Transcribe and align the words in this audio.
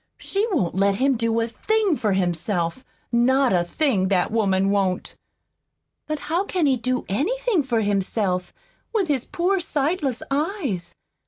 She 0.17 0.47
won't 0.51 0.73
let 0.73 0.95
him 0.95 1.15
do 1.15 1.39
a 1.41 1.47
thing 1.47 1.95
for 1.95 2.13
himself 2.13 2.83
not 3.11 3.53
a 3.53 3.63
thing, 3.63 4.07
that 4.07 4.31
woman 4.31 4.71
won't!" 4.71 5.15
"But 6.07 6.21
how 6.21 6.43
can 6.43 6.65
he 6.65 6.75
do 6.75 7.05
anything 7.07 7.61
for 7.61 7.81
himself, 7.81 8.51
with 8.95 9.09
his 9.09 9.25
poor 9.25 9.59
sightless 9.59 10.23
eyes?" 10.31 10.95